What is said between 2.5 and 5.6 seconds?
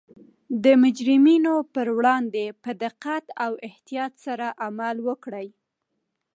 په دقت او احتیاط سره عمل وکړي